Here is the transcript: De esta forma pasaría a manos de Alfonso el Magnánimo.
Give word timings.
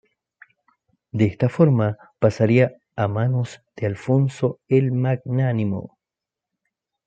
De 1.11 1.25
esta 1.25 1.47
forma 1.47 1.95
pasaría 2.17 2.73
a 2.95 3.07
manos 3.07 3.61
de 3.75 3.85
Alfonso 3.85 4.59
el 4.67 4.91
Magnánimo. 4.93 5.99